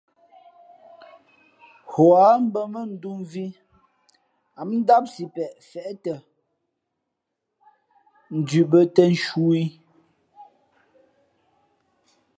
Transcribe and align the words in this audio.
Huά 1.91 2.23
mbᾱ 2.45 2.61
mά 2.73 2.81
ndū 2.93 3.09
mvhī 3.21 3.45
ǎ 4.59 4.61
ndám 4.79 5.03
sipeʼ 5.13 5.51
feʼtα 5.69 6.15
ndhʉ 8.37 8.61
bᾱ 8.71 8.79
těn 8.95 9.11
nshu 9.15 9.43
ī. 9.61 9.65